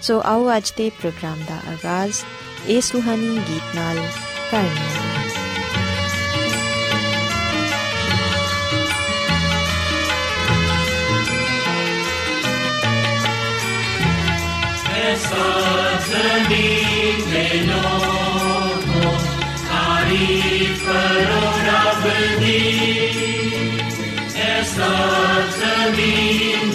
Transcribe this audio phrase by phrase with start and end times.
[0.00, 2.24] ਸੋ ਆਓ ਅੱਜ ਦੇ ਪ੍ਰੋਗਰਾਮ ਦਾ ਆਗਾਜ਼
[2.68, 3.98] ਇਸ ਰੂਹਾਨੀ ਗੀਤ ਨਾਲ
[4.50, 5.12] ਕਰੀਏ
[15.06, 15.42] ऐसा
[16.04, 19.12] जमीन में लोगों
[19.60, 22.06] तारीफ करो रब
[22.40, 22.62] दी
[24.44, 24.90] ऐसा
[25.58, 26.74] जमीन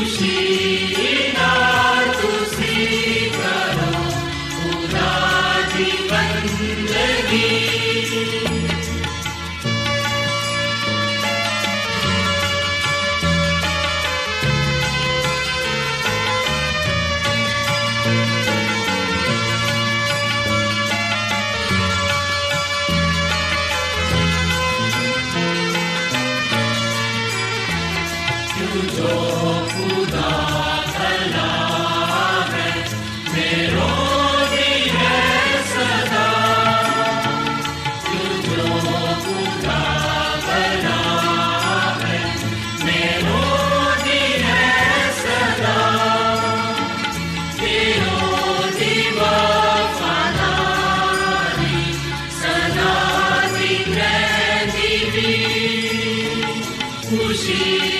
[0.00, 0.49] Sushi.
[57.10, 57.99] 呼吸。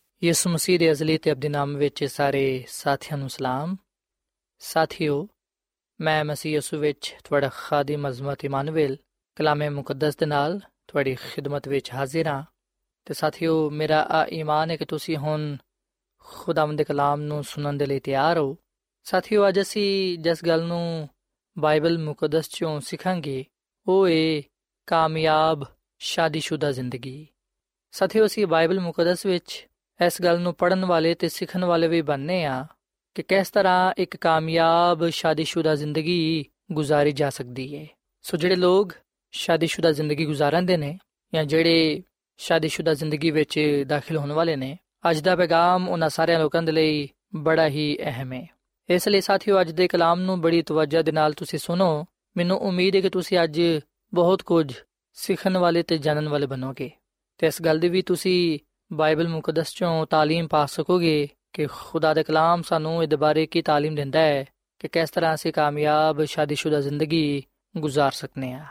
[0.23, 3.77] ਯਿਸੂ ਮਸੀਹ ਦੇ ਅਜ਼ਲੀ ਤੇ ਅਬਦੀ ਨਾਮ ਵਿੱਚ ਸਾਰੇ ਸਾਥੀਆਂ ਨੂੰ ਸਲਾਮ।
[4.59, 5.27] ਸਾਥਿਓ,
[6.01, 8.97] ਮੈਂ ਮਸੀਹ ਯਿਸੂ ਵਿੱਚ ਤੁਹਾਡਾ ਖਾਦਮ ਅਜ਼ਮਤ ਇਮਾਨੁਅਲ
[9.35, 12.43] ਕਲਾਮੇ ਮੁਕੱਦਸ ਦੇ ਨਾਲ ਤੁਹਾਡੀ ਖਿਦਮਤ ਵਿੱਚ ਹਾਜ਼ਰ ਹਾਂ।
[13.05, 15.57] ਤੇ ਸਾਥਿਓ, ਮੇਰਾ ਆ ਈਮਾਨ ਹੈ ਕਿ ਤੁਸੀਂ ਹੁਣ
[16.19, 18.57] ਖੁਦਾਵੰਦ ਦੇ ਕਲਾਮ ਨੂੰ ਸੁਣਨ ਦੇ ਲਈ ਤਿਆਰ ਹੋ।
[19.03, 21.09] ਸਾਥਿਓ, ਅੱਜ ਅਸੀਂ ਜਿਸ ਗੱਲ ਨੂੰ
[21.59, 23.45] ਬਾਈਬਲ ਮੁਕੱਦਸ ਚੋਂ ਸਿੱਖਾਂਗੇ,
[23.87, 24.43] ਉਹ ਏ
[24.87, 25.63] ਕਾਮਯਾਬ,
[25.99, 27.27] ਸ਼ਾਦੀशुदा ਜ਼ਿੰਦਗੀ।
[27.91, 29.67] ਸਾਥਿਓ, ਅਸੀਂ ਬਾਈਬਲ ਮੁਕੱਦਸ ਵਿੱਚ
[30.05, 32.65] ਇਸ ਗੱਲ ਨੂੰ ਪੜਨ ਵਾਲੇ ਤੇ ਸਿੱਖਣ ਵਾਲੇ ਵੀ ਬਣਨੇ ਆ
[33.15, 37.87] ਕਿ ਕਿਸ ਤਰ੍ਹਾਂ ਇੱਕ ਕਾਮਯਾਬ ਸ਼ਾਦੀशुदा ਜ਼ਿੰਦਗੀ ਗੁਜ਼ਾਰੀ ਜਾ ਸਕਦੀ ਹੈ
[38.21, 38.93] ਸੋ ਜਿਹੜੇ ਲੋਕ
[39.31, 40.99] ਸ਼ਾਦੀशुदा ਜ਼ਿੰਦਗੀ ਗੁਜ਼ਾਰਦੇ ਨੇ
[41.33, 42.03] ਜਾਂ ਜਿਹੜੇ
[42.37, 44.77] ਸ਼ਾਦੀशुदा ਜ਼ਿੰਦਗੀ ਵਿੱਚ ਦਾਖਲ ਹੋਣ ਵਾਲੇ ਨੇ,
[45.09, 48.47] ਅੱਜ ਦਾ ਪੈਗਾਮ ਉਹਨਾਂ ਸਾਰਿਆਂ ਲੋਕਾਂ ਦੇ ਲਈ ਬੜਾ ਹੀ ਅਹਿਮ ਹੈ
[48.89, 52.05] ਇਸ ਲਈ ਸਾਥੀਓ, ਅੱਜ ਦੇ ਕਲਾਮ ਨੂੰ ਬੜੀ ਤਵੱਜਾ ਦੇ ਨਾਲ ਤੁਸੀਂ ਸੁਣੋ।
[52.37, 53.61] ਮੈਨੂੰ ਉਮੀਦ ਹੈ ਕਿ ਤੁਸੀਂ ਅੱਜ
[54.13, 54.73] ਬਹੁਤ ਕੁਝ
[55.13, 56.91] ਸਿੱਖਣ ਵਾਲੇ ਤੇ ਜਾਣਨ ਵਾਲੇ ਬਣੋਗੇ।
[57.37, 58.59] ਤੇ ਇਸ ਗੱਲ ਦੀ ਵੀ ਤੁਸੀਂ
[58.93, 63.95] ਬਾਈਬਲ ਮੁਕੱਦਸ ਚੋਂ تعلیم ਪਾ ਸਕੋਗੇ ਕਿ ਖੁਦਾ ਦਾ ਕਲਾਮ ਸਾਨੂੰ ਇਹਦੇ ਬਾਰੇ ਕੀ تعلیم
[63.95, 64.45] ਦਿੰਦਾ ਹੈ
[64.79, 67.43] ਕਿ ਕਿਸ ਤਰ੍ਹਾਂ ਅਸੀਂ ਕਾਮਯਾਬ, ਸ਼ਾਦੀशुदा ਜ਼ਿੰਦਗੀ
[67.77, 68.65] گزار ਸਕਨੇ ਆ।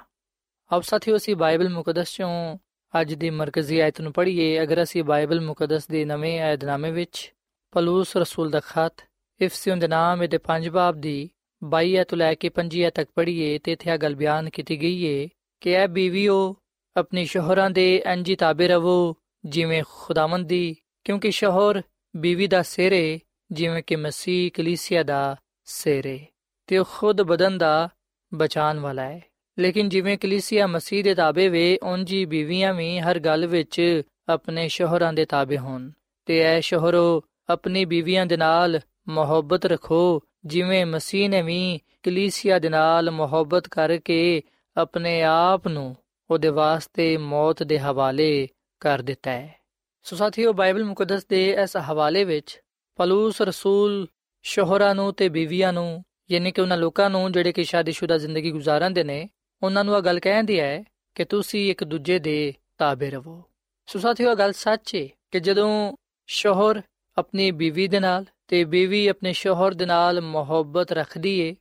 [0.77, 2.59] ਅਬ ਸਾਥੀਓ, ਅਸੀਂ ਬਾਈਬਲ ਮੁਕੱਦਸ ਚੋਂ
[3.01, 7.35] ਅੱਜ ਦੀ ਮਰਕਜ਼ੀ ਆਇਤ ਨੂੰ ਪੜ੍ਹੀਏ। ਅਗਰ ਅਸੀਂ ਬਾਈਬਲ ਮੁਕੱਦਸ ਦੇ ਨਵੇਂ ਆਇਤਨਾਮੇ ਵਿੱਚ
[7.71, 9.05] ਪਲੂਸ ਰਸੂਲ ਦਾ ਖਤ
[9.41, 11.31] ਇਫਸੀਓਂ ਦੇ ਨਾਮ ਦੇ ਪੰਜ ਬਾਬ ਦੀ
[11.65, 15.29] 22 ਆਇਤ ਲੈ ਕੇ 25 ਆਇਤ ਤੱਕ ਪੜ੍ਹੀਏ, ਤੇ ਇੱਥੇ ਗੱਲ ਬਿਆਨ ਕੀਤੀ ਗਈ ਹੈ
[15.61, 16.57] ਕਿ ਐ ਬੀਵੀਓ
[16.97, 21.83] ਆਪਣੇ ਸ਼ੋਹਰਾਂ ਦੇ ਅੰਜੀ ਤਾਬੇ ਰਵੋ ਜਿਵੇਂ ਖੁਦਾਵੰਦ ਦੀ ਕਿਉਂਕਿ ਸ਼ੋਹਰ
[22.17, 23.19] ਬੀਵੀ ਦਾ ਸਿਰ ਏ
[23.53, 26.27] ਜਿਵੇਂ ਕਿ ਮਸੀਹ ਕਲੀਸਿਆ ਦਾ ਸਿਰ ਏ
[26.67, 27.89] ਤੇ ਉਹ ਖੁਦ ਬਦਨ ਦਾ
[28.35, 29.23] ਬਚਾਨ ਵਾਲਾ ਹੈ।
[29.59, 35.13] ਲੇਕਿਨ ਜਿਵੇਂ ਕਲੀਸਿਆ ਮਸੀਹ ਦੇ ਤਾਬੇ ਵੇ ਉਂਜੀ ਬੀਵੀਆਂ ਵੀ ਹਰ ਗੱਲ ਵਿੱਚ ਆਪਣੇ ਸ਼ੋਹਰਾਂ
[35.13, 35.91] ਦੇ ਤਾਬੇ ਹੋਣ।
[36.27, 42.69] ਤੇ ਐ ਸ਼ੋਹਰੋ, ਆਪਣੀ ਬੀਵੀਆਂ ਦੇ ਨਾਲ ਮੁਹੱਬਤ ਰੱਖੋ, ਜਿਵੇਂ ਮਸੀਹ ਨੇ ਵੀ ਕਲੀਸਿਆ ਦੇ
[42.69, 44.43] ਨਾਲ ਮੁਹੱਬਤ ਕਰਕੇ
[44.77, 45.97] ਆਪਣੇ ਆਪ ਨੂੰ
[46.31, 48.49] ਉਹਦੇ ਵਾਸਤੇ ਮੌਤ ਦੇ ਹਵਾਲੇ
[48.81, 49.61] ਕਰ ਦਿੱਤਾ ਹੈ।
[50.03, 52.63] ਸੋ ਸਾਥੀਓ, ਬਾਈਬਲ ਮੁਕੱਦਸ ਦੇ ਇਸ ਹਵਾਲੇ ਵਿੱਚ
[52.97, 54.07] ਪਲੂਸ, ਰਸੂਲ,
[54.43, 59.05] ਸ਼ੋਹਰਾਂ ਨੂੰ ਤੇ ਬੀਵੀਆਂ ਨੂੰ, ਯਾਨੀ ਕਿ ਉਹਨਾਂ ਲੋਕਾਂ ਨੂੰ ਜਿਹੜੇ ਕਿ ਸ਼ਾਦੀशुदा ਜ਼ਿੰਦਗੀ ਗੁਜ਼ਾਰਦੇ
[59.05, 59.29] ਨੇ,
[59.63, 60.85] ਉਹਨਾਂ ਨੂੰ ਇਹ ਗੱਲ ਕਹਿੰਦੀ ਹੈ
[61.15, 63.45] ਕਿ ਤੁਸੀਂ ਇੱਕ ਦੂਜੇ ਦੇ ਤਾਬੇ ਰਹੋ
[63.87, 65.97] ਸੋ ਸਾਥੀਓ ਗੱਲ ਸੱਚ ਹੈ ਕਿ ਜਦੋਂ
[66.27, 66.83] ਸ਼ੋਹਰ
[67.19, 71.57] ਆਪਣੀ ਬੀਵੀ ਦੇ ਨਾਲ ਤੇ ਬੀਵੀ ਆਪਣੇ ਸ਼ੋਹਰ ਦੇ ਨਾਲ ਮੁਹੱਬਤ ਰੱਖਦੀ ਏ,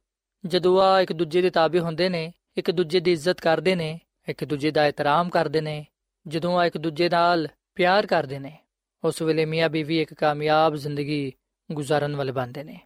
[0.45, 3.99] ਜਦੋਂ ਆ ਇੱਕ ਦੂਜੇ ਦੇ ਤਾਬੇ ਹੁੰਦੇ ਨੇ, ਇੱਕ ਦੂਜੇ ਦੀ ਇੱਜ਼ਤ ਕਰਦੇ ਨੇ,
[4.29, 5.85] ਇੱਕ ਦੂਜੇ ਦਾ ਇਤਰਾਮ ਕਰਦੇ ਨੇ
[6.29, 8.57] ਜਦੋਂ ਆ ਇੱਕ ਦੂਜੇ ਨਾਲ ਪਿਆਰ ਕਰਦੇ ਨੇ,
[9.03, 11.33] ਉਸ ਵੇਲੇ ਮੀਆਂ ਬੀਵੀ ਇੱਕ ਕਾਮਯਾਬ ਜ਼ਿੰਦਗੀ
[11.71, 12.79] ਗੁਜ਼ਾਰਨ ਵਾਲੇ ਬਣਦੇ ਨੇ।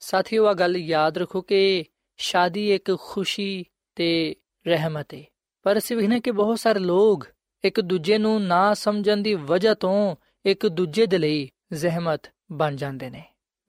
[0.00, 1.84] ਸਾਥੀਓ ਆ ਗੱਲ ਯਾਦ ਰੱਖੋ ਕਿ
[2.16, 5.22] ਸ਼ਾਦੀ ਇੱਕ ਖੁਸ਼ੀ ਤੇ ਰਹਿਮਤ ਹੈ
[5.62, 7.26] ਪਰ ਅਸੀਂ ਵੇਖਨੇ ਕਿ ਬਹੁਤ ਸਾਰੇ ਲੋਕ
[7.64, 12.22] ਇੱਕ ਦੂਜੇ ਨੂੰ ਨਾ ਸਮਝਣ ਦੀ ਵਜ੍ਹਾ ਤੋਂ ਇੱਕ ਦੂਜੇ ਦੇ ਲਈ ਜ਼ਹਿਮਤ
[12.52, 13.22] ਬਣ ਜਾਂਦੇ ਨੇ।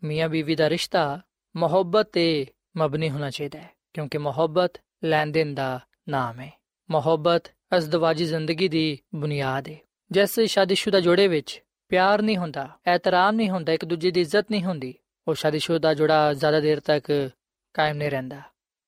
[0.03, 1.21] ਮੀਆਂ ਬੀਵੀ ਦਾ ਰਿਸ਼ਤਾ
[1.55, 2.45] ਮੁਹੱਬਤ ਤੇ
[2.77, 6.61] ਮਬਨੀ ਹੋਣਾ ਚਾਹੀਦਾ ਹੈ, ਕਿਉਂਕਿ ਮੁਹੱਬਤ ਲੈਣ ਦੇਣ ਦਾ ਨਾਮ ਹੈ।
[6.91, 7.43] ਮੁਹੱਬਤ
[7.77, 9.75] ਅਜ਼ਦਵਾਜੀ ਜ਼ਿੰਦਗੀ ਦੀ ਬੁਨਿਆਦ ਹੈ
[10.11, 14.63] ਜੈਸੇ ਸ਼ਾਦੀशुदा ਜੋੜੇ ਵਿੱਚ ਪਿਆਰ ਨਹੀਂ ਹੁੰਦਾ ਐਤਰਾਮ ਨਹੀਂ ਹੁੰਦਾ, ਇੱਕ ਦੂਜੇ ਦੀ ਇੱਜ਼ਤ ਨਹੀਂ
[14.63, 14.93] ਹੁੰਦੀ,
[15.27, 17.29] ਉਹ ਸ਼ਾਦੀशुदा ਜੋੜਾ ਜ਼ਿਆਦਾ ਦੇਰ ਤੱਕ
[17.73, 18.41] ਕਾਇਮ ਨਹੀਂ ਰਹਿੰਦਾ।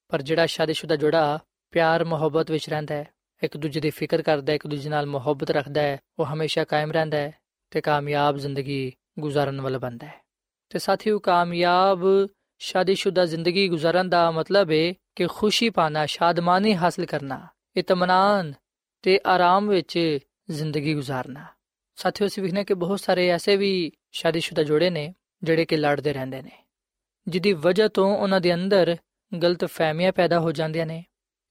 [0.07, 1.39] ਪਰ ਜਿਹੜਾ ਸ਼ਾਦੀशुदा ਜੋੜਾ
[1.71, 3.07] ਪਿਆਰ, ਮੁਹੱਬਤ ਵਿੱਚ ਰਹਿੰਦਾ ਹੈ,
[3.43, 6.91] ਇੱਕ ਦੂਜੇ ਦੀ ਫਿਕਰ ਕਰਦਾ ਹੈ, ਇੱਕ ਦੂਜੇ ਨਾਲ ਮੁਹੱਬਤ ਰੱਖਦਾ ਹੈ, ਉਹ ਹਮੇਸ਼ਾ ਕਾਇਮ
[6.91, 7.33] ਰਹਿੰਦਾ ਹੈ
[7.71, 10.21] ਤੇ ਕਾਮਯਾਬ ਜ਼ਿੰਦਗੀ گزارਣ ਵਾਲਾ ਬੰਦਾ ਹੈ।
[10.69, 12.03] ਤੇ ਸਾਥੀਓ, ਕਾਮਯਾਬ
[12.59, 18.53] ਸ਼ਾਦੀशुदा ਜ਼ਿੰਦਗੀ گزارਣ ਦਾ ਮਤਲਬ ਹੈ ਕਿ ਖੁਸ਼ੀ ਪਾਣਾ, ਸ਼ਾਦਮਾਨੀ ਹਾਸਲ ਕਰਨਾ ਇਤਮਾਨਾਨ
[19.05, 20.19] ਤੇ ਆਰਾਮ ਵਿੱਚ
[20.49, 21.45] ਜ਼ਿੰਦਗੀ ਗੁਜ਼ਾਰਨਾ।
[21.95, 26.41] ਸਾਥੀਓ, ਅਸੀਂ ਵਿਖਨੇ ਕਿ ਬਹੁਤ ਸਾਰੇ ਐਸੇ ਵੀ ਸ਼ਾਦੀशुदा ਜੋੜੇ ਨੇ ਜਿਹੜੇ ਕਿ ਲੜਦੇ ਰਹਿੰਦੇ
[26.41, 26.51] ਨੇ
[27.27, 28.97] ਜਿੱਦੀ ਵਜ੍ਹਾ ਤੋਂ ਉਹਨਾਂ ਦੇ ਅੰਦਰ
[29.43, 31.05] ਗਲਤ ਫਹਿਮੀਆਂ ਪੈਦਾ ਹੋ ਜਾਂਦੀਆਂ ਨੇ।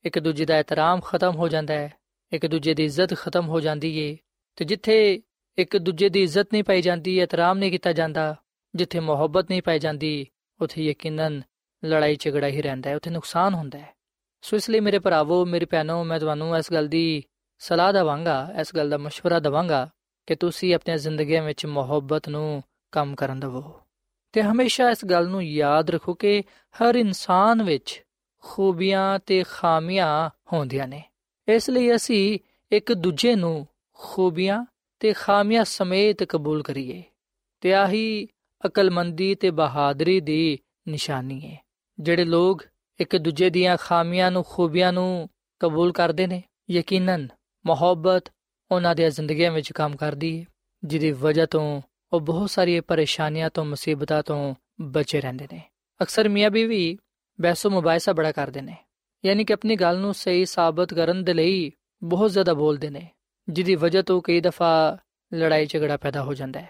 [0.05, 1.95] ਇੱਕ ਦੂਜੇ ਦਾ ਇਤਰਾਮ ਖਤਮ ਹੋ ਜਾਂਦਾ ਹੈ,
[2.33, 4.17] ਇੱਕ ਦੂਜੇ ਦੀ ਇੱਜ਼ਤ ਖਤਮ ਹੋ ਜਾਂਦੀ ਏ,
[4.57, 5.23] ਤੇ ਜਿੱਥੇ
[5.59, 8.37] ਇੱਕ ਦੂਜੇ ਦੀ ਇੱਜ਼ਤ ਨਹੀਂ ਪਾਈ ਜਾਂਦੀ, ਇਤਰਾਮ ਨਹੀਂ ਕੀਤਾ ਜਾਂਦਾ,
[8.75, 10.27] ਜਿੱਥੇ ਮੁਹੱਬਤ ਨਹੀਂ ਪਾਈ ਜਾਂਦੀ,
[10.61, 11.43] ਉੱਥੇ ਯਕੀਨਨ
[11.85, 13.95] ਲੜਾਈ ਝਗੜਾ ਹੀ ਰਹਿੰਦਾ ਹੈ, ਉੱਥੇ ਨੁਕਸਾਨ ਹੁੰਦਾ ਹੈ।
[14.43, 17.25] ਸੋ ਇਸ ਲਈ ਮੇਰੇ ਭਰਾਵੋ, ਮੇਰੇ ਭੈਣੋ, ਮੈਂ ਤੁਹਾਨੂੰ ਇਸ ਗੱਲ ਦੀ
[17.64, 19.90] ਸਲਾਹ ਦਵਾਂਗਾ ਇਸ ਗੱਲ ਦਾ مشورہ ਦਵਾਂਗਾ
[20.26, 23.82] ਕਿ ਤੁਸੀਂ ਆਪਣੀ ਜ਼ਿੰਦਗੀ ਵਿੱਚ ਮੁਹੱਬਤ ਨੂੰ ਕੰਮ ਕਰਨ ਦਿਵੋ
[24.32, 26.44] ਤੇ ਹਮੇਸ਼ਾ ਇਸ ਗੱਲ ਨੂੰ ਯਾਦ ਰੱਖੋ ਕਿ
[26.76, 28.04] ਹਰ ਇਨਸਾਨ ਵਿੱਚ
[28.42, 31.04] ਖੂਬੀਆਂ ਤੇ ਖਾਮੀਆਂ ਹੁੰਦੀਆਂ ਨੇ
[31.48, 32.40] ਇਸ ਲਈ ਅਸੀਂ
[32.72, 34.66] ਇੱਕ ਦੂਜੇ ਨੂੰ ਖੂਬੀਆਂ
[35.00, 37.04] ਤੇ ਖਾਮੀਆਂ ਸਮੇਤ ਕਬੂਲ ਕਰੀਏ
[37.62, 38.28] ਤੇ ਆਹੀ
[38.66, 41.58] ਅਕਲਮੰਦੀ ਤੇ ਬਹਾਦਰੀ ਦੀ ਨਿਸ਼ਾਨੀ ਹੈ
[42.00, 42.64] ਜਿਹੜੇ ਲੋਕ
[43.00, 45.30] ਇੱਕ ਦੂਜੇ ਦੀਆਂ ਖਾਮੀਆਂ ਨੂੰ ਖੂਬੀਆਂ ਨੂੰ
[45.60, 47.28] ਕਬੂਲ ਕਰਦੇ ਨੇ ਯਕੀਨਨ
[47.67, 48.25] ਮੁਹੱਬਤ
[48.71, 50.45] ਉਹਨਾਂ ਦੀਆਂ ਜ਼ਿੰਦਗੀਆਂ ਵਿੱਚ ਕੰਮ ਕਰਦੀ ਹੈ,
[50.85, 55.63] ਜਿਹਦੀ ਵਜ੍ਹਾ ਤੋਂ ਉਹ ਬਹੁਤ ਸਾਰੀਆਂ ਪਰੇਸ਼ਾਨੀਆਂ ਤੋਂ, ਮੁਸੀਬਤਾਂ ਤੋਂ ਬਚੇ ਰਹਿੰਦੇ ਨੇ।
[56.03, 56.99] ਅਕਸਰ ਮੀਆਂ ਬੀਵੀ
[57.41, 58.77] ਬਹਿਸੋ ਮੁਬਾਇਸਾ ਬੜਾ ਕਰਦੇ ਨੇ,
[59.25, 63.09] ਯਾਨੀ ਕਿ ਆਪਣੀ ਗੱਲ ਨੂੰ ਸਹੀ ਸਾਬਤ ਕਰਨ ਦੇ ਲਈ ਬਹੁਤ ਜ਼ਿਆਦਾ ਬੋਲਦੇ ਨੇ,
[63.49, 64.99] ਜਿਹਦੀ ਵਜ੍ਹਾ ਤੋਂ ਕਈ ਦਫਾ
[65.35, 66.69] ਲੜਾਈ ਝਗੜਾ ਪੈਦਾ ਹੋ ਜਾਂਦਾ ਹੈ।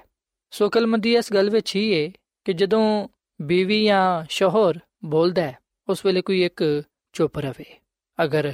[0.51, 2.11] ਸੋ ਕਲਮੰਦੀ ਇਸ ਗੱਲ ਵਿੱਚ ਹੀ ਹੈ
[2.45, 3.09] ਕਿ ਜਦੋਂ
[3.43, 5.59] ਬੀਵੀ ਜਾਂ ਸ਼ੋਹਰ ਬੋਲਦਾ ਹੈ,
[5.89, 6.83] ਉਸ ਵੇਲੇ ਕੋਈ ਇੱਕ
[7.13, 7.79] ਚੁੱਪ ਰਵੇ।
[8.25, 8.53] ਅਗਰ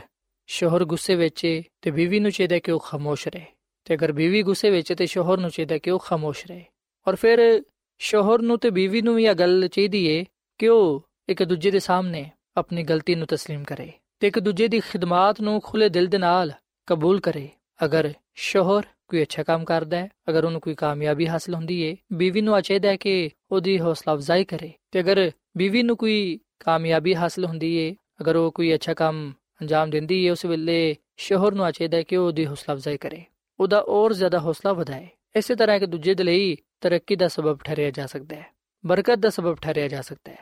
[0.50, 3.45] ਸ਼ੋਹਰ ਗੁੱਸੇ ਵਿੱਚ ਹੈ ਤੇ ਬੀਵੀ ਨੂੰ ਚਾਹੀਦਾ ਕਿ ਉਹ ਖਾਮੋਸ਼ ਰਹੇ
[3.86, 6.63] ਤੇ ਅਗਰ ਬੀਵੀ ਗੁੱਸੇ ਵਿੱਚ ਹੈ ਤੇ ਸ਼ੋਹਰ ਨੂੰ ਚਾਹੀਦਾ ਕਿ ਉਹ ਖਾਮੋਸ਼ ਰਹੇ
[7.07, 7.63] ਔਰ ਫਿਰ
[8.01, 10.25] ਸ਼ੋਹਰ ਨੂੰ ਤੇ ਬੀਵੀ ਨੂੰ ਵੀ ਇਹ ਗੱਲ ਚਾਹੀਦੀ ਏ
[10.60, 12.25] ਕਿ ਉਹ ਇੱਕ ਦੂਜੇ ਦੇ ਸਾਹਮਣੇ
[12.57, 16.51] ਆਪਣੀ ਗਲਤੀ ਨੂੰ تسلیم ਕਰੇ ਤੇ ਇੱਕ ਦੂਜੇ ਦੀ ਖਿਦਮਤ ਨੂੰ ਖੁੱਲੇ ਦਿਲ ਦੇ ਨਾਲ
[16.88, 17.50] ਕਬੂਲ ਕਰੇ
[17.86, 22.41] ਅਗਰ ਸ਼ੋਹਰ ਕੋਈ ਅੱਛਾ ਕੰਮ ਕਰਦਾ ਹੈ ਅਗਰ ਉਹਨੂੰ ਕੋਈ ਕਾਮਯਾਬੀ ਹਾਸਲ ਹੁੰਦੀ ਏ ਬੀਵੀ
[22.41, 27.45] ਨੂੰ ਚਾਹੀਦਾ ਹੈ ਕਿ ਉਹਦੀ ਹੌਸਲਾ ਅਫਜ਼ਾਈ ਕਰੇ ਤੇ ਅਗਰ ਬੀਵੀ ਨੂੰ ਕੋਈ ਕਾਮਯਾਬੀ ਹਾਸਲ
[27.45, 31.97] ਹੁੰਦੀ ਏ ਅਗਰ ਉਹ ਕੋਈ ਅੱਛਾ ਕੰਮ ਅੰਜਾਮ ਦਿੰਦੀ ਏ, ਉਸ ਵੇਲੇ ਸ਼ੋਹਰ ਨੂੰ ਚਾਹੀਦਾ
[31.97, 33.25] ਹੈ ਕਿ ਉਹ ਉਹਦੀ ਹੌਸਲਾ ਅਫਜ਼ਾਈ ਕਰੇ।
[33.61, 37.90] ਉਹਦਾ ਹੋਰ ਜ਼ਿਆਦਾ ਹੌਸਲਾ ਵਧਾਏ। ਇਸੇ ਤਰ੍ਹਾਂ ਇੱਕ ਦੂਜੇ ਦੇ ਲਈ ਤਰੱਕੀ ਦਾ ਸਬਬ ਠਹਿਰਿਆ
[37.90, 38.47] ਜਾ ਸਕਦਾ ਹੈ
[38.87, 40.38] ਬਰਕਤ ਦਾ ਸਬਬ ਠਹਿਰਿਆ ਜਾ ਸਕਦਾ ਹੈ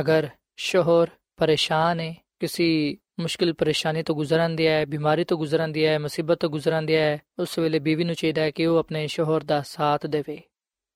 [0.00, 5.92] ਅਗਰ ਸ਼ੋਹਰ ਪਰੇਸ਼ਾਨ ਹੈ ਕਿਸੇ ਮੁਸ਼ਕਿਲ ਪਰੇਸ਼ਾਨੀ ਤੋਂ ਗੁਜ਼ਰਨ ਦਿਆ ਹੈ ਬਿਮਾਰੀ ਤੋਂ ਗੁਜ਼ਰਨ ਦਿਆ
[5.92, 9.06] ਹੈ ਮੁਸੀਬਤ ਤੋਂ ਗੁਜ਼ਰਨ ਦਿਆ ਹੈ ਉਸ ਵੇਲੇ ਬੀਵੀ ਨੂੰ ਚਾਹੀਦਾ ਹੈ ਕਿ ਉਹ ਆਪਣੇ
[9.06, 10.40] ਸ਼ੋਹਰ ਦਾ ਸਾਥ ਦੇਵੇ।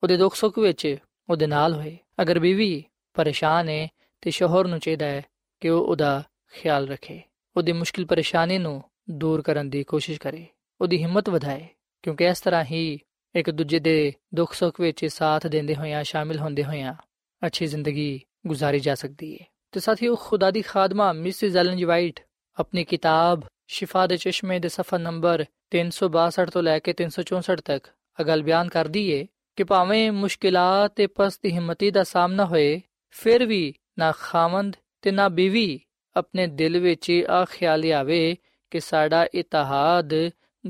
[0.03, 0.97] ਉਹਦੇ ਦੁੱਖ ਸੁੱਖ ਵਿੱਚ
[1.31, 3.89] ਉਹਦੇ ਨਾਲ ਹੋਏ। ਅਗਰ ਬੀਵੀ ਪਰੇਸ਼ਾਨ ਹੈ
[4.21, 5.23] ਤੇ ਸ਼ੋਹਰ ਨੂੰ ਚਾਹੀਦਾ ਹੈ
[5.61, 7.23] ਕਿ ਉਹ ਉਹਦਾ ਖਿਆਲ ਰੱਖੇ।
[7.57, 10.47] ਉਹਦੀ ਮੁਸ਼ਕਿਲ ਪਰੇਸ਼ਾਨੀ ਨੂੰ ਦੂਰ ਕਰਨ ਦੀ ਕੋਸ਼ਿਸ਼ ਕਰੇ,
[10.81, 11.67] ਉਹਦੀ ਹਿੰਮਤ ਵਧਾਏ,
[12.03, 12.99] ਕਿਉਂਕਿ ਇਸ ਤਰ੍ਹਾਂ ਹੀ
[13.35, 16.95] ਇੱਕ ਦੂਜੇ ਦੇ ਦੁੱਖ ਸੁੱਖ ਵਿੱਚ ਸਾਥ ਦਿੰਦੇ ਹੋਇਆਂ, ਸ਼ਾਮਿਲ ਹੁੰਦੇ ਹੋਇਆਂ
[17.43, 22.21] ਅੱਛੀ ਜ਼ਿੰਦਗੀ ਗੁਜ਼ਾਰੀ ਜਾ ਸਕਦੀ ਹੈ ਤੇ ਸਾਥੀਓ, ਖੁਦਾ ਦੀ ਖਾਦਮਾ, ਮਿਸਿਸ ਐਲਨ ਜੀ ਵਾਈਟ
[22.57, 27.87] ਆਪਣੀ ਕਿਤਾਬ ਸ਼ਿਫਾ ਦੇ ਚਸ਼ਮੇ ਦੇ ਸਫਾ ਨੰਬਰ 362 ਤੋਂ ਲੈ ਕੇ 364 ਤੱਕ
[28.19, 29.27] ਅਗਲ ਬਿਆਨ ਕਰਦੀ ਏ
[29.59, 32.81] ਕਿ ਭਾਵੇਂ ਮੁਸ਼ਕਿਲਾਂ ਤੇ ਪਸਤ ਹਿੰਮਤੀ ਦਾ ਸਾਹਮਣਾ ਹੋਏ,
[33.15, 33.63] ਫਿਰ ਵੀ
[33.99, 35.81] ਨਾ ਖਾਵੰਦ ਤੇ ਨਾ ਬੀਵੀ
[36.17, 38.37] ਆਪਣੇ ਦਿਲ ਵਿੱਚ ਆ ਖਿਆਲ ਆਵੇ
[38.71, 40.15] ਕਿ ਸਾਡਾ ਇਤਿਹਾਦ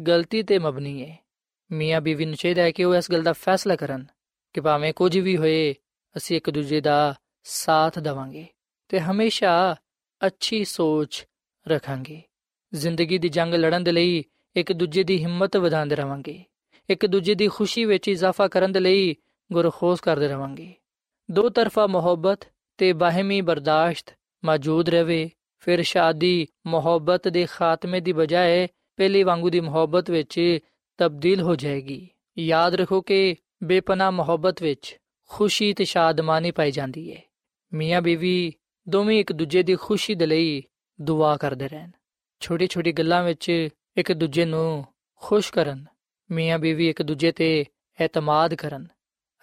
[0.08, 1.18] ਗਲਤੀ ਤੇ ਮਬਨੀ ਹੈ
[1.72, 4.06] ਮੀਆਂ ਬੀਵੀ ਨੂੰ ਚਾਹੀਦਾ ਹੈ ਕਿ ਉਹ ਇਸ ਗੱਲ ਦਾ ਫੈਸਲਾ ਕਰਨ
[4.52, 5.74] ਕਿ ਭਾਵੇਂ ਕੁਝ ਵੀ ਹੋਏ,
[6.16, 8.46] ਅਸੀਂ ਇੱਕ ਦੂਜੇ ਦਾ ਸਾਥ ਦਵਾਂਗੇ
[8.88, 9.76] ਤੇ ਹਮੇਸ਼ਾ
[10.26, 11.26] ਅੱਛੀ ਸੋਚ
[11.68, 12.22] ਰੱਖਾਂਗੇ।
[12.74, 14.24] ਜ਼ਿੰਦਗੀ ਦੀ ਜੰਗ ਲੜਨ ਦੇ ਲਈ
[14.56, 16.44] ਇੱਕ ਦੂਜੇ ਦੀ ਹਿੰਮਤ ਵਧਾਉਂਦੇ ਰਵਾਂਗੇ।
[16.90, 19.16] ਇੱਕ ਦੂਜੇ ਦੀ ਖੁਸ਼ੀ ਵਿੱਚ ਇਜ਼ਾਫਾ ਕਰਨ ਦੇ ਲਈ
[19.52, 20.74] ਗੁਰਖੋਸ ਕਰਦੇ ਰਵਾਂਗੇ।
[21.30, 22.40] ਦੋ ਤਰਫਾ ਮੁਹੱਬਤ
[22.78, 25.30] ਤੇ ਬਾਹਮੀ ਬਰਦਾਸ਼ਤ ਮੌਜੂਦ ਰਵੇ।
[25.62, 30.58] ਫਿਰ ਸ਼ਾਦੀ, ਮੁਹੱਬਤ ਦੇ ਖਾਤਮੇ ਦੀ ਬਜਾਏ ਪਹਿਲੀ ਵਾਂਗੂ ਦੀ ਮੁਹੱਬਤ ਵਿੱਚ
[30.98, 32.08] ਤਬਦੀਲ ਹੋ ਜਾਏਗੀ।
[32.38, 33.34] ਯਾਦ ਰੱਖੋ ਕਿ
[33.64, 34.96] ਬੇਪਨਾ ਮੁਹੱਬਤ ਵਿੱਚ
[35.30, 37.20] ਖੁਸ਼ੀ ਤੇ ਸ਼ਾਦਮਾਨੀ ਪਾਈ ਜਾਂਦੀ ਹੈ
[37.72, 38.52] ਮੀਆਂ ਬੀਵੀ
[38.88, 40.62] ਦੋਵੇਂ ਇੱਕ ਦੂਜੇ ਦੀ ਖੁਸ਼ੀ ਦੇ ਲਈ
[41.00, 41.90] ਦੁਆ ਕਰਦੇ ਰਹਿਣ।
[42.40, 44.84] ਛੋਟੀ ਛੋਟੀ ਗੱਲਾਂ ਵਿੱਚ ਇੱਕ ਦੂਜੇ ਨੂੰ
[45.22, 45.84] ਖੁਸ਼ ਕਰਨ,
[46.30, 47.64] ਮੀਆਂ ਬੀਵੀ ਇੱਕ ਦੂਜੇ ਤੇ
[47.98, 48.86] ਇਤਮਾਦ ਕਰਨ,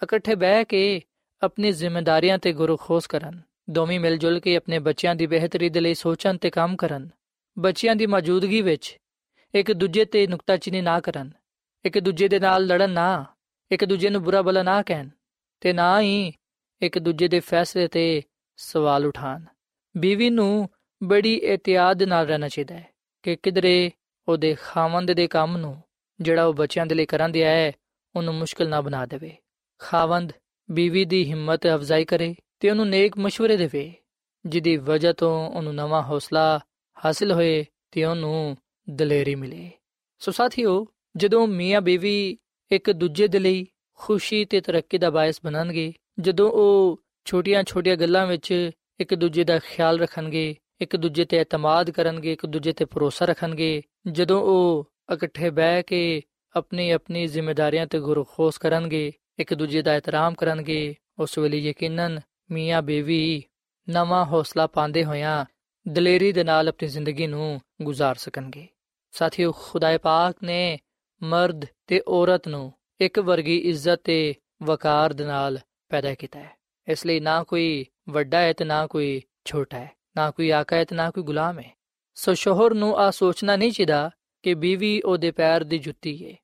[0.02, 1.00] ਇਕੱਠੇ ਬਹਿ ਕੇ
[1.42, 5.94] ਆਪਣੀ ਜ਼ਿੰਮੇਵਾਰੀਆਂ ਤੇ ਗੁਰਖੋਸ ਕਰਨ। ਦੋਵੇਂ ਮਿਲ ਜੁਲ ਕੇ ਆਪਣੇ ਬੱਚਿਆਂ ਦੀ ਬਿਹਤਰੀ ਦੇ ਲਈ
[5.94, 7.10] ਸੋਚਣ ਤੇ ਕੰਮ ਕਰਨ।
[7.58, 8.98] ਬੱਚਿਆਂ ਦੀ ਮੌਜੂਦਗੀ ਵਿੱਚ
[9.54, 11.30] ਇੱਕ ਦੂਜੇ ਤੇ ਨੁਕਤਾਚੀਨੀ ਨਾ ਕਰਨ।
[11.84, 13.24] ਇੱਕ ਦੂਜੇ ਦੇ ਨਾਲ ਲੜਨ ਨਾ,
[13.72, 15.08] ਇੱਕ ਦੂਜੇ ਨੂੰ ਬੁਰਾ ਬਲਾ ਨਾ ਕਹਿਣ
[15.60, 16.32] ਤੇ ਨਾ ਹੀ
[16.82, 18.22] ਇੱਕ ਦੂਜੇ ਦੇ ਫੈਸਲੇ ਤੇ
[18.56, 19.44] ਸਵਾਲ ਉਠਾਣ
[19.96, 20.68] ਬੀਵੀ ਨੂੰ
[21.02, 22.88] ਬੜੀ ਇhtiyat ਨਾਲ ਰਹਿਣਾ ਚਾਹੀਦਾ ਹੈ
[23.22, 23.90] ਕਿ ਕਿਧਰੇ
[24.28, 25.82] ਉਹਦੇ ਖਾਵੰਦ ਦੇ ਕੰਮ ਨੂੰ
[26.20, 27.72] ਜਿਹੜਾ ਉਹ ਬੱਚਿਆਂ ਦੇ ਲਈ ਕਰਨ ਦਿਆ ਹੈ,
[28.16, 29.36] ਉਹਨੂੰ ਮੁਸ਼ਕਲ ਨਾ ਬਣਾ ਦੇਵੇ।
[29.78, 30.32] ਖਾਵੰਦ
[30.70, 33.92] ਬੀਵੀ ਦੀ ਹਿੰਮਤ ਅਫਜ਼ਾਈ ਕਰੇ ਤੇ ਉਹਨੂੰ ਨੇਕ مشਵਰੇ ਦੇਵੇ
[34.46, 36.60] ਜਿਦੀ ਵਜ੍ਹਾ ਤੋਂ ਉਹਨੂੰ ਨਵਾਂ ਹੌਸਲਾ
[37.04, 38.56] ਹਾਸਲ ਹੋਏ ਤੇ ਉਹਨੂੰ
[38.90, 39.70] ਦਲੇਰੀ ਮਿਲੇ।
[40.18, 40.86] ਸੋ ਸਾਥੀਓ,
[41.16, 42.38] ਜਦੋਂ ਮੀਆਂ ਬੀਵੀ
[42.72, 48.70] ਇੱਕ ਦੂਜੇ ਦੇ ਲਈ ਖੁਸ਼ੀ ਤੇ ਤਰੱਕੀ ਦਾ ਬਾਇਸ ਬਣਨਗੇ, ਜਦੋਂ ਉਹ ਛੋਟੀਆਂ-ਛੋਟੀਆਂ ਗੱਲਾਂ ਵਿੱਚ
[49.00, 53.82] ਇੱਕ ਦੂਜੇ ਦਾ ਖਿਆਲ ਰੱਖਣਗੇ, ਇੱਕ ਦੂਜੇ ਤੇ ਇਤਮਾਦ ਕਰਨਗੇ, ਇੱਕ ਦੂਜੇ ਤੇ ਭਰੋਸਾ ਰੱਖਣਗੇ,
[54.06, 56.22] ਜਦੋਂ ਉਹ ਇਕੱਠੇ ਬਹਿ ਕੇ
[56.56, 62.20] ਆਪਣੀ ਆਪਣੀ ਜ਼ਿੰਮੇਵਾਰੀਆਂ ਤੇ ਗੁਰਖੋਸ ਕਰਨਗੇ, ਇੱਕ ਦੂਜੇ ਦਾ ਇਤਰਾਮ ਕਰਨਗੇ, ਉਸ ਵੇਲੇ ਯਕੀਨਨ
[62.51, 63.43] ਮੀਆਂ ਬੀਵੀ
[63.89, 65.45] ਨਵਾਂ ਹੌਸਲਾ ਪਾਉਂਦੇ ਹੋਇਆਂ
[65.87, 68.67] ਦਲੇਰੀ ਦੇ ਨਾਲ ਆਪਣੀ ਜ਼ਿੰਦਗੀ ਨੂੰ گزار ਸਕਣਗੇ
[69.13, 70.77] ਸਾਥੀਓ ਖੁਦਾਏ ਪਾਕ ਨੇ
[71.23, 76.55] ਮਰਦ ਤੇ ਔਰਤ ਨੂੰ ਇੱਕ ਵਰਗੀ ਇੱਜ਼ਤ ਤੇ ਵਕਾਰ ਦੇ ਨਾਲ ਪੈਦਾ ਕੀਤਾ ਹੈ
[76.87, 80.85] ਇਸ ਲਈ ਨਾ ਕੋਈ ਵੱਡਾ ਹੈ ਤੇ ਨਾ ਕੋਈ ਛੋਟਾ ਹੈ ਨਾ ਕੋਈ ਆਕਾ ਹੈ
[80.85, 81.71] ਤੇ ਨਾ ਕੋਈ ਗੁਲਾਮ ਹੈ
[82.15, 84.11] ਸੋ ਸ਼ੋਹਰ ਨੂੰ ਆ ਸੋਚਣਾ ਨਹੀਂ ਚਾਹੀਦਾ
[84.43, 86.35] ਕਿ ਬੀਵੀ ਉਹਦੇ ਪੈਰ ਦੀ ਜੁੱਤੀ ਹੈ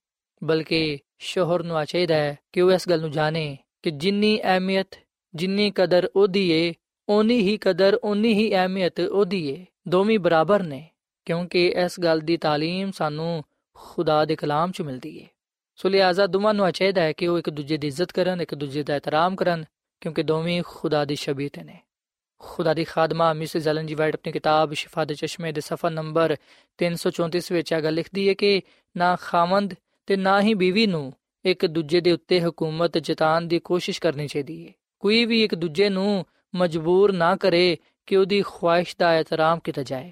[0.44, 4.96] ਬਲਕਿ ਸ਼ੋਹਰ ਨੂੰ ਆ ਚਾਹੀਦਾ ਹੈ ਕਿ ਉਹ ਇਸ ਗੱਲ ਨੂੰ ਜਾਣੇ ਕਿ ਜਿੰਨੀ ਅਹਿਮੀਅਤ
[5.37, 6.75] ਜਿੰਨੀ ਕਦਰ ਉਹਦੀ ਏ,
[7.09, 10.89] ਓਨੀ ਹੀ ਕਦਰ, ਓਨੀ ਹੀ ਅਹਿਮੀਅਤ ਉਹਦੀ ਏ। ਦੋਵੇਂ ਬਰਾਬਰ ਨੇ,
[11.25, 15.27] ਕਿਉਂਕਿ ਇਸ ਗੱਲ ਦੀ ਤਾਲੀਮ ਸਾਨੂੰ ਖੁਦਾ ਦੇ ਕਲਾਮ 'ਚ ਮਿਲਦੀ ਏ।
[15.77, 18.83] ਸੋ ਲਿਆਜ਼ਾ ਦੋਵਾਂ ਨੂੰ ਚਾਹੀਦਾ ਹੈ ਕਿ ਉਹ ਇੱਕ ਦੂਜੇ ਦੀ ਇੱਜ਼ਤ ਕਰਨ, ਇੱਕ ਦੂਜੇ
[18.83, 19.65] ਦਾ ਇਤਰਾਮ ਕਰਨ,
[20.01, 21.79] ਕਿਉਂਕਿ ਦੋਵੇਂ ਖੁਦਾ ਦੀ ਸ਼ਬੀਤ ਨੇ।
[22.39, 26.37] ਖੁਦਾ ਦੀ ਖਾਦਮਾ ਮਿਸਿਸ ਐਲਨ ਜੀ ਵਾਈਟ ਆਪਣੀ ਕਿਤਾਬ ਸ਼ਿਫਾ ਦੇ ਚਸ਼ਮੇ ਦੇ ਸਫਾ ਨੰਬਰ
[26.79, 28.63] 334 ਵਿੱਚ ਆ ਗੱਲ ਲਿਖਦੀ ਹੈ ਕਿ
[28.97, 29.75] ਨਾ ਖਾਵੰਦ
[30.07, 31.13] ਤੇ ਨਾ ਹੀ ਬੀਵੀ ਨੂੰ
[31.45, 35.90] ਇੱਕ ਦੂਜੇ ਦੇ ਉੱਤੇ ਹਕੂਮਤ ਜਤਾਨ ਦੀ ਕੋਸ਼ਿਸ਼ ਕਰਨੀ ਚਾਹੀਦੀ ਹੈ ਕੋਈ ਵੀ ਇੱਕ ਦੂਜੇ
[35.90, 36.26] ਨੂੰ
[36.56, 40.12] ਮਜਬੂਰ ਨਾ ਕਰੇ ਕਿ ਉਹਦੀ ਖੁਆਇਸ਼ ਦਾ ਇਤਰਾਮ ਕੀਤਾ ਜਾਏ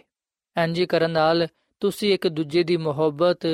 [0.63, 1.47] ਇੰਜੀ ਕਰਨ ਨਾਲ
[1.79, 3.45] ਤੁਸੀਂ ਇੱਕ ਦੂਜੇ ਦੀ ਮੁਹੱਬਤ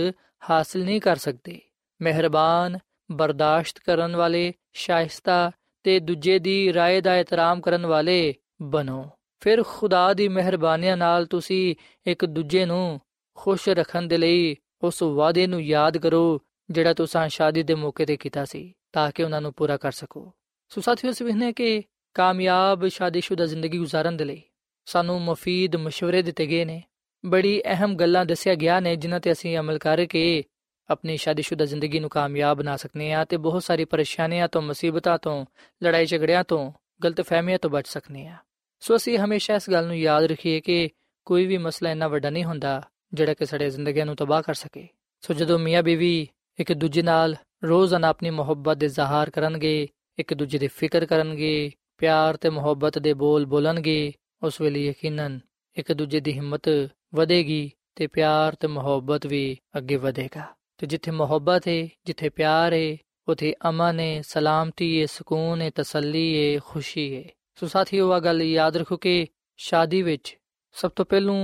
[0.50, 1.62] ਹਾਸਲ ਨਹੀਂ ਕਰ ਸਕਦੇ
[2.02, 2.80] ਮਿਹਰਬਾਨ
[3.12, 5.52] ਬਰਦਾਸ਼ਤ ਕਰਨ ਵਾਲੇ ਸ਼ਾਇਸਤਾ
[5.84, 9.10] ਤੇ ਦੂਜੇ ਦੀ رائے ਦਾ ਇਤਰਾਮ ਕਰਨ ਵਾਲੇ ਬਣੋ
[9.40, 13.00] ਫਿਰ ਖੁਦਾ ਦੀ ਮਿਹਰਬਾਨੀਆਂ ਨਾਲ ਤੁਸੀਂ ਇੱਕ ਦੂਜੇ ਨੂੰ
[13.36, 16.40] ਖੁਸ਼ ਰੱਖਣ ਦੇ ਲਈ ਉਸ ਵਾਅਦੇ ਨੂੰ ਯਾਦ ਕਰੋ
[16.72, 20.34] ਜਿਹੜਾ ਤੁਸੀਂ ਸ਼ਾਦੀ ਦੇ ਮੌਕੇ ਤੇ ਕੀਤਾ ਸੀ ਤਾਂ ਕਿ ਉਹਨਾਂ ਨੂੰ ਪੂਰਾ ਕਰ ਸਕੋ
[20.71, 21.83] ਸੋ ਸਾਥੀਓ, ਅਸੀਂ ਵੇਖਨੇ ਕਿ
[22.15, 24.43] ਕਾਮਯਾਬ ਸ਼ਾਦੀशुदा ਜ਼ਿੰਦਗੀ گزارਣ ਦੇ ਲਈ
[24.87, 26.83] ਸਾਨੂੰ ਮਫੀਦ مشਵਰੇ ਦਿੱਤੇ ਗਏ ਨੇ।
[27.27, 30.45] ਬੜੀ ਅਹਿਮ ਗੱਲਾਂ ਦੱਸਿਆ ਗਿਆ ਨੇ, ਜਿਨ੍ਹਾਂ ਤੇ ਅਸੀਂ ਅਮਲ ਕਰਕੇ
[30.91, 35.47] ਆਪਣੀ ਸ਼ਾਦੀशुदा ਜ਼ਿੰਦਗੀ ਨੂੰ ਕਾਮਯਾਬ ਬਣਾ ਸਕਨੇ ਆ ਤੇ ਬਹੁਤ ਸਾਰੀ ਪਰੇਸ਼ਾਨੀਆਂ ਤੋਂ, ਮੁਸੀਬਤਾਂ ਤੋਂ
[35.85, 36.73] ਲੜਾਈ ਝਗੜਿਆਂ ਤੋਂ,
[37.05, 38.37] ਗਲਤਫਹਿਮੀਆਂ ਤੋਂ ਬਚ ਸਕਨੇ ਆ
[38.81, 40.89] ਸੋ ਅਸੀਂ ਹਮੇਸ਼ਾ ਇਸ ਗੱਲ ਨੂੰ ਯਾਦ ਰੱਖੀਏ ਕਿ
[41.25, 42.83] ਕੋਈ ਵੀ ਮਸਲਾ ਇੰਨਾ ਵੱਡਾ ਨਹੀਂ ਹੁੰਦਾ
[43.15, 44.89] ਜਿਹੜਾ ਕਿ ਸਾਡੇ ਜ਼ਿੰਦਗੀਆਂ ਨੂੰ ਤਬਾਹ ਕਰ ਸਕੇ।
[45.21, 46.29] ਸੋ ਜਦੋਂ ਮੀਆਂ ਬੀਵੀ
[46.61, 49.89] ਇੱਕ ਦੂਜੇ ਨਾਲ ਰੋਜ਼ਾਨਾ ਆਪਣੀ ਮੁਹੱਬਤ ਦੇ ਇਜ਼ਹਾਰ ਕਰਨਗੇ
[50.21, 55.41] ਇੱਕ ਦੂਜੇ ਦੀ ਫਿਕਰ ਕਰਨਗੇ, ਪਿਆਰ ਤੇ ਮੁਹੱਬਤ ਦੇ ਬੋਲ ਬੋਲਣਗੇ, ਉਸ ਵੇਲੇ ਯਕੀਨਨ
[55.77, 56.69] ਇੱਕ ਦੂਜੇ ਦੀ ਹਿੰਮਤ
[57.15, 60.47] ਵਧੇਗੀ ਤੇ ਪਿਆਰ ਤੇ ਮੁਹੱਬਤ ਵੀ ਅੱਗੇ ਵਧੇਗਾ।
[60.79, 62.97] ਤੇ ਜਿੱਥੇ ਮੁਹੱਬਤ ਹੈ ਜਿੱਥੇ ਪਿਆਰ ਹੈ
[63.29, 67.23] ਉਥੇ ਅਮਨ ਹੈ ਸਲਾਮਤੀ ਹੈ ਸਕੂਨ ਹੈ ਤਸੱਲੀ ਹੈ ਖੁਸ਼ੀ ਹੈ
[67.55, 70.37] ਸੋ ਸਾਥੀਓ ਆ ਗੱਲ ਯਾਦ ਰੱਖੋ ਕਿ ਸ਼ਾਦੀ ਵਿੱਚ
[70.73, 71.35] ਸਭ ਤੋਂ ਪਹਿਲੂ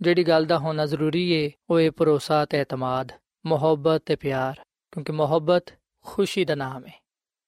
[0.00, 3.12] ਜਿਹੜੀ ਗੱਲ ਦਾ ਹੋਣਾ ਜ਼ਰੂਰੀ ਹੈ ਉਹ ਹੈ ਭਰੋਸਾ ਤੇ ਇਤਮਾਦ,
[3.46, 4.60] ਮੁਹੱਬਤ ਤੇ ਪਿਆਰ,
[4.92, 5.72] ਕਿਉਂਕਿ ਮੁਹੱਬਤ
[6.04, 7.01] ਖੁਸ਼ੀ ਦਾ ਨਾਮ ਹੈ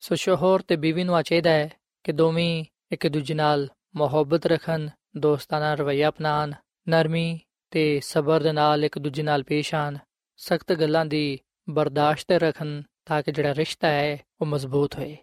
[0.03, 1.69] ਸੋ ਸ਼ੋਹਰ ਤੇ ਬੀਵੀ ਨੂੰ ਚਾਹੀਦਾ ਹੈ
[2.03, 6.53] ਕਿ ਦੋਵੇਂ ਇੱਕ ਦੂਜੇ ਨਾਲ ਮੁਹੱਬਤ ਰੱਖਣ ਦੋਸਤਾਨਾ ਰਵਈਆ ਅਪਣਾਣ
[6.88, 7.39] ਨਰਮੀ
[7.71, 9.97] ਤੇ ਸਬਰ ਦੇ ਨਾਲ ਇੱਕ ਦੂਜੇ ਨਾਲ ਪੇਸ਼ ਆਣ
[10.38, 15.17] ਸਖਤ ਗੱਲਾਂ ਦੀ ਬਰਦਾਸ਼ਤ ਰੱਖਣ ਤਾਂ ਕਿ ਜਿਹੜਾ ਰਿਸ਼ਤਾ ਹੈ ਉਹ ਮਜ਼ਬੂਤ ਹੋਏ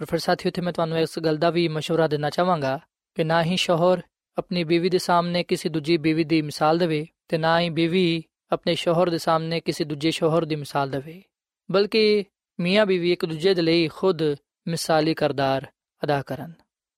[0.00, 2.80] ਔਰ ਫਿਰ ਸਾਥੀਓ ਤੇ ਮੈਂ ਤੁਹਾਨੂੰ ਇਸ ਗੱਲ ਦਾ ਵੀ مشورہ ਦੇਣਾ ਚਾਹਾਂਗਾ
[3.16, 4.02] ਕਿ ਨਾ ਹੀ ਸ਼ੋਹਰ
[4.38, 8.74] ਆਪਣੀ ਬੀਵੀ ਦੇ ਸਾਹਮਣੇ ਕਿਸੇ ਦੂਜੀ ਬੀਵੀ ਦੀ ਮਿਸਾਲ ਦੇਵੇ ਤੇ ਨਾ ਹੀ ਬੀਵੀ ਆਪਣੇ
[8.74, 11.22] ਸ਼ੋਹਰ ਦੇ ਸਾਹਮਣੇ ਕਿਸੇ ਦੂਜੇ ਸ਼ੋਹਰ ਦੀ ਮਿਸਾਲ ਦੇਵੇ
[11.68, 12.24] ਬਲਕਿ
[12.59, 14.21] ਮੀਆਂ ਬੀਵੀ ਇੱਕ ਦੂਜੇ ਦੇ ਲਈ ਖੁਦ
[14.67, 15.67] ਮਿਸਾਲੀ ਕਰਦਾਰ
[16.03, 16.53] ਅਦਾ ਕਰਨ।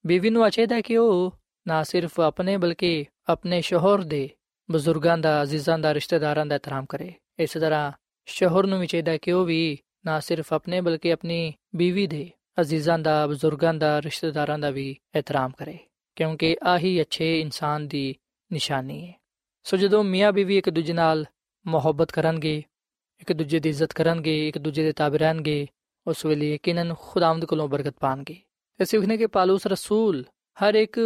[0.06, 1.34] ਬੀਵੀ ਨੂੰ ਚਾਹੀਦਾ ਕਿ ਉਹ
[1.68, 4.30] ਨਾ ਸਿਰਫ ਆਪਣੇ ਬਲਕਿ ਆਪਣੇ ਸ਼ੋਹਰ ਦੇ
[4.72, 7.92] ਬਜ਼ੁਰਗਾਂ ਦਾ, ਅਜ਼ੀਜ਼ਾਂ ਦਾ, ਰਿਸ਼ਤੇਦਾਰਾਂ ਦਾ ਇਤਰਾਮ ਕਰੇ। ਇਸ ਤਰ੍ਹਾਂ
[8.26, 13.00] ਸ਼ੋਹਰ ਨੂੰ ਵੀ ਚਾਹੀਦਾ ਕਿ ਉਹ ਵੀ ਨਾ ਸਿਰਫ ਆਪਣੇ ਬਲਕਿ ਆਪਣੀ ਬੀਵੀ ਦੇ, ਅਜ਼ੀਜ਼ਾਂ
[13.00, 15.78] ਦਾ, ਬਜ਼ੁਰਗਾਂ ਦਾ, ਰਿਸ਼ਤੇਦਾਰਾਂ ਦਾ ਵੀ ਇਤਰਾਮ ਕਰੇ,
[16.16, 18.16] ਕਿਉਂਕਿ ਆਹੀ ਅੱਛੇ ਇਨਸਾਨ ਦੀ
[18.54, 19.14] ਨਿਸ਼ਾਨੀ ਹੈ।
[19.64, 21.26] ਸੋ ਜਦੋਂ ਮੀਆਂ ਬੀਵੀ ਇੱਕ ਦੂਜੇ ਨਾਲ
[21.68, 22.64] ਮੁਹੱਬਤ ਕਰਨਗੇ
[23.21, 25.67] ਇੱਕ ਦੂਜੇ ਦੀ ਇੱਜ਼ਤ ਕਰਨਗੇ ਇੱਕ ਦੂਜੇ ਦੇ ਤਾਬੇ ਰਹਿਣਗੇ
[26.07, 28.37] ਉਸ ਵੇਲੇ ਯਕੀਨਨ ਖੁਦਾਵੰਦ ਕੋਲੋਂ ਬਰਕਤ ਪਾਣਗੇ
[28.81, 30.25] ਅਸੀਂ ਵੇਖਨੇ ਕਿ ਪਾਲੂਸ ਰਸੂਲ
[30.57, 30.99] ਹਰ ਇੱਕ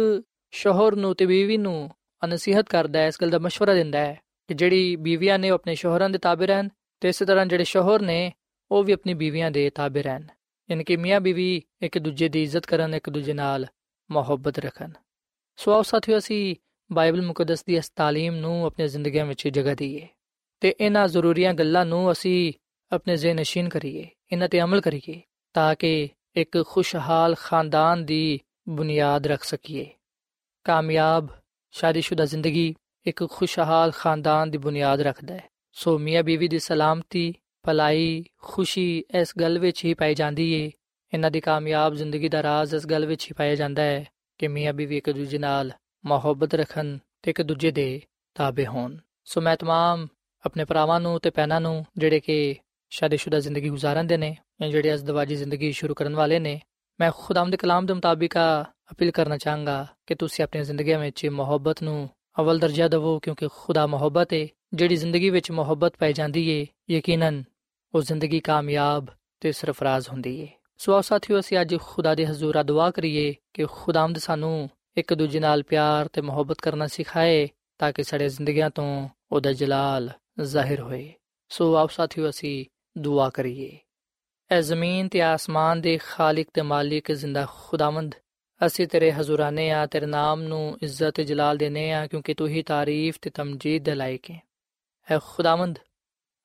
[0.53, 1.89] ਸ਼ੋਹਰ ਨੂੰ ਤੇ ਬੀਵੀ ਨੂੰ
[2.27, 4.13] ਨਸੀਹਤ ਕਰਦਾ ਹੈ ਇਸ ਗੱਲ ਦਾ مشورہ ਦਿੰਦਾ ਹੈ
[4.49, 6.69] ਕਿ ਜਿਹੜੀ ਬੀਵੀਆਂ ਨੇ ਆਪਣੇ ਸ਼ੋਹਰਾਂ ਦੇ ਤਾਬੇ ਰਹਿਣ
[7.01, 8.31] ਤੇ ਇਸੇ ਤਰ੍ਹਾਂ ਜਿਹੜੇ ਸ਼ੋਹਰ ਨੇ
[8.71, 10.25] ਉਹ ਵੀ ਆਪਣੀ ਬੀਵੀਆਂ ਦੇ ਤਾਬੇ ਰਹਿਣ
[10.69, 13.65] ਯਾਨੀ ਕਿ ਮੀਆਂ ਬੀਵੀ ਇੱਕ ਦੂਜੇ ਦੀ ਇੱਜ਼ਤ ਕਰਨ ਇੱਕ ਦੂਜੇ ਨਾਲ
[14.09, 14.91] ਮੁਹੱਬਤ ਰੱਖਣ
[15.57, 16.55] ਸੋ ਆਓ ਸਾਥੀਓ ਅਸੀਂ
[16.89, 20.07] ਬਾਈਬਲ ਮੁਕੱਦਸ ਦੀ ਇਸ ਤਾਲੀਮ ਨੂੰ ਆਪਣੀ ਜ਼ਿੰਦਗੀਆਂ ਵਿੱਚ ਜਗ੍ਹਾ ਦਈਏ
[20.60, 22.52] ਤੇ ਇਹਨਾਂ ਜ਼ਰੂਰੀਆਂ ਗੱਲਾਂ ਨੂੰ ਅਸੀਂ
[22.92, 25.20] ਆਪਣੇ ਜ਼ਿਹਨ ਨਸ਼ੀਨ ਕਰੀਏ, ਇਹਨਾਂ ਤੇ ਅਮਲ ਕਰੀਏ,
[25.52, 29.90] ਤਾਂ ਕਿ ਇੱਕ ਖੁਸ਼ਹਾਲ ਖਾਨਦਾਨ ਦੀ ਬੁਨਿਆਦ ਰੱਖ ਸਕੀਏ।
[30.64, 31.28] ਕਾਮਯਾਬ,
[31.70, 32.74] ਸ਼ਾਦੀशुदा ਜ਼ਿੰਦਗੀ
[33.06, 39.32] ਇੱਕ ਖੁਸ਼ਹਾਲ ਖਾਨਦਾਨ ਦੀ ਬੁਨਿਆਦ ਰੱਖਦਾ ਹੈ। ਸੋ ਮੀਆਂ ਬੀਵੀ ਦੀ ਸਲਾਮਤੀ, ਭਲਾਈ, ਖੁਸ਼ੀ ਇਸ
[39.40, 40.70] ਗੱਲ ਵਿੱਚ ਹੀ ਪਾਈ ਜਾਂਦੀ ਏ।
[41.14, 44.72] ਇਹਨਾਂ ਦੀ ਕਾਮਯਾਬ ਜ਼ਿੰਦਗੀ ਦਾ ਰਾਜ਼ ਇਸ ਗੱਲ ਵਿੱਚ ਹੀ ਪਾਇਆ ਜਾਂਦਾ ਹੈ ਕਿ ਮੀਆਂ
[44.72, 45.72] ਬੀਵੀ ਇੱਕ ਦੂਜੇ ਨਾਲ
[46.06, 48.00] ਮੁਹੱਬਤ ਰੱਖਣ ਤੇ ਇੱਕ ਦੂਜੇ ਦੇ
[48.34, 50.15] ਤਾਬੇ ਹੋਣ। ਸੋ ਮੈਂ तमाम
[50.46, 52.56] ਆਪਣੇ ਭਰਾਵਾਂ ਨੂੰ ਤੇ ਪੈਨਾ ਨੂੰ, ਜਿਹੜੇ ਕਿ
[52.90, 56.60] ਸ਼ਾਦੀशुदा ਜ਼ਿੰਦਗੀ گزارਦੇ ਨੇ ਜਾਂ ਜਿਹੜੇ ਅਜ਼ਦਵਾਜੀ ਜ਼ਿੰਦਗੀ ਸ਼ੁਰੂ ਕਰਨ ਵਾਲੇ ਨੇ,
[57.00, 58.34] ਮੈਂ ਖੁਦਾਮ ਦੇ ਕਲਾਮ ਦੇ ਮੁਤਾਬਿਕ
[58.92, 63.86] ਅਪੀਲ ਕਰਨਾ ਚਾਹਾਂਗਾ ਕਿ ਤੁਸੀਂ ਆਪਣੀ ਜ਼ਿੰਦਗੀ ਵਿੱਚ ਮੁਹੱਬਤ ਨੂੰ ਅਵਲ ਦਰਜਾ ਦਿਵੋ, ਕਿਉਂਕਿ ਖੁਦਾ
[63.86, 67.44] ਮੁਹੱਬਤ ਹੈ ਜਿਹੜੀ ਜ਼ਿੰਦਗੀ ਵਿੱਚ ਮੁਹੱਬਤ ਪਾਈ ਜਾਂਦੀ ਏ, ਯਕੀਨਨ
[67.94, 69.06] ਉਹ ਜ਼ਿੰਦਗੀ ਕਾਮਯਾਬ
[69.40, 73.64] ਤੇ ਸਰਫਰਾਜ਼ ਹੁੰਦੀ ਏ। ਸੋ ਆਓ ਸਾਥੀਓ, ਅਸੀਂ ਅੱਜ ਖੁਦਾ ਦੇ ਹਜ਼ੂਰ ਦੁਆ ਕਰੀਏ ਕਿ
[73.64, 79.08] ਖੁਦਾਮਦ ਸਾਨੂੰ ਇੱਕ ਦੂਜੇ ਨਾਲ ਪਿਆਰ ਤੇ ਮੁਹੱਬਤ ਕਰਨਾ ਸਿਖਾਏ, ਤਾਂ ਕਿ ਸਾਡੇ ਜ਼ਿੰਦਗੀਆਂ ਤੋਂ
[79.32, 81.12] ਉਹਦਾ ਜਲਾਲ ਜ਼ਾਹਿਰ ਹੋਏ।
[81.48, 82.64] ਸੋ ਆਓ ਸਾਥੀਓ, ਅਸੀਂ
[82.98, 83.78] ਦੁਆ ਕਰੀਏ।
[84.50, 88.14] ਐ ਜ਼ਮੀਨ ਤੇ ਆਸਮਾਨ ਦੇ ਖਾਲਕ ਤੇ ਮਾਲਿਕ ਜ਼ਿੰਦਾ ਖੁਦਾਵੰਦ,
[88.66, 92.62] ਅਸੀਂ ਤੇਰੇ ਹਜ਼ੂਰਾਨੇ ਆ, ਤੇਰੇ ਨਾਮ ਨੂੰ ਇੱਜ਼ਤ ਤੇ ਜਲਾਲ ਦੇਨੇ ਆ, ਕਿਉਂਕਿ ਤੂੰ ਹੀ
[92.62, 94.42] ਤਾਰੀਫ ਤੇ ਤਮਜੀਦ ਦੇ ਲਾਇਕ ਹੈ।
[95.10, 95.78] ਐ ਖੁਦਾਵੰਦ,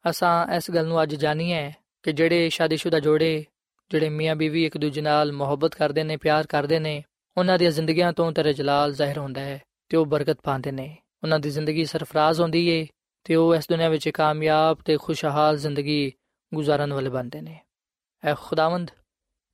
[0.09, 1.71] ਅਸਾਂ ਇਸ ਗੱਲ ਨੂੰ ਅੱਜ ਜਾਣੀਏ
[2.03, 3.45] ਕਿ ਜਿਹੜੇ ਸ਼ਾਦੀशुदा ਜੋੜੇ,
[3.91, 7.03] ਜਿਹੜੇ ਮੀਆਂ ਬੀਵੀ ਇੱਕ ਦੂਜੇ ਨਾਲ ਮੁਹੱਬਤ ਕਰਦੇ ਨੇ, ਪਿਆਰ ਕਰਦੇ ਨੇ,
[7.37, 11.39] ਉਹਨਾਂ ਦੀਆਂ ਜ਼ਿੰਦਗੀਆਂ ਤੋਂ ਤੇਰੇ ਜਲਾਲ ਜ਼ਾਹਿਰ ਹੁੰਦਾ ਹੈ ਤੇ ਉਹ ਬਰਕਤ ਪਾਉਂਦੇ ਨੇ। ਉਹਨਾਂ
[11.39, 12.87] ਦੀ ਜ਼ਿੰਦਗੀ ਸਰਫਰਾਜ਼ ਹੁੰਦੀ ਏ
[13.23, 16.11] ਤੇ ਉਹ ਇਸ ਦੁਨੀਆ ਵਿੱਚ ਕਾਮਯਾਬ ਤੇ ਖੁਸ਼ਹਾਲ ਜ਼ਿੰਦਗੀ
[16.53, 17.59] ਗੁਜ਼ਾਰਨ ਵਾਲੇ ਬਣਦੇ ਨੇ।
[18.23, 18.91] ਐ ਖੁਦਾਵੰਦ,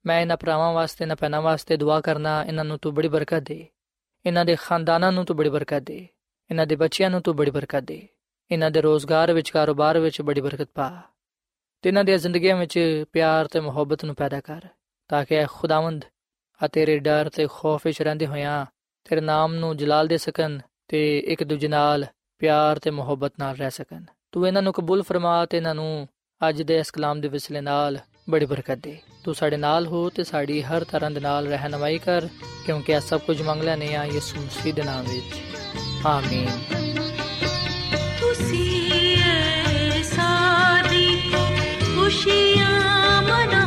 [0.05, 3.67] ਮੈਂ ਇਹਨਾਂ ਭਰਾਵਾਂ ਵਾਸਤੇ ਨਾ ਪੈਨਾ ਵਾਸਤੇ ਦੁਆ ਕਰਨਾ ਇਹਨਾਂ ਨੂੰ ਤੂੰ ਬੜੀ ਬਰਕਤ ਦੇ।
[4.25, 6.07] ਇਹਨਾਂ ਦੇ ਖਾਨਦਾਨਾਂ ਨੂੰ ਤੂੰ ਬੜੀ ਬਰਕਤ ਦੇ।
[6.49, 8.07] ਇਹਨਾਂ ਦੇ ਬੱਚਿਆਂ ਨੂੰ ਤੂੰ ਬੜੀ ਬਰਕਤ ਦੇ।
[8.51, 11.01] ਇਹਨਾਂ ਦੇ ਰੋਜ਼ਗਾਰ ਵਿੱਚ, ਕਾਰੋਬਾਰ ਵਿੱਚ ਬੜੀ ਬਰਕਤ ਪਾ।
[11.81, 14.61] ਤੇ ਇਹਨਾਂ ਦੀਆਂ ਜ਼ਿੰਦਗੀਆਂ ਵਿੱਚ ਪਿਆਰ ਤੇ ਮੁਹੱਬਤ ਨੂੰ ਪੈਦਾ ਕਰ,
[15.07, 16.05] ਤਾਂ ਕਿ ਖੁਦਾਵੰਦ
[16.63, 18.65] ਆ ਤੇਰੇ ਡਰ ਤੇ ਖੌਫ ਵਿੱਚ ਰਹਿੰਦੇ ਹੋਇਆਂ
[19.09, 22.05] ਤੇਰੇ ਨਾਮ ਨੂੰ ਜਲਾਲ ਦੇ ਸਕਣ ਤੇ ਇੱਕ ਦੂਜੇ ਨਾਲ
[22.39, 26.07] ਪਿਆਰ ਤੇ ਮੁਹੱਬਤ ਨਾਲ ਰਹਿ ਸਕਣ। ਤੂੰ ਇਹਨਾਂ ਨੂੰ ਕਬੂਲ ਫਰਮਾ ਤੇ ਇਹਨਾਂ ਨੂੰ
[26.49, 27.97] ਅੱਜ ਦੇ ਇਸ ਕਲਾਮ ਦੇ ਵਿਸਲੇ ਨਾਲ
[28.29, 32.27] ਬੜੀ ਬਰਕਤ ਦੇ। ਤੂੰ ਸਾਡੇ ਨਾਲ ਹੋ ਤੇ ਸਾਡੀ ਹਰ ਤਰ੍ਹਾਂ ਦੇ ਨਾਲ ਰਹਿਨਮਾਈ ਕਰ,
[32.65, 35.35] ਕਿਉਂਕਿ ਇਹ ਸਭ ਕੁਝ ਮੰਗ ਲੈਨੇ ਆ ਯਿਸੂ ਮਸੀਹ ਦੇ ਨਾਮ ਵਿੱਚ।
[36.05, 36.49] ਆਮੀਨ।
[38.19, 41.31] ਤੁਸੀਂ ਸਾਦੀ
[41.95, 43.66] ਖੁਸ਼ੀਆਂ ਮਨਾਓ